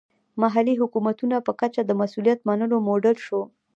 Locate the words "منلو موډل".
2.47-3.17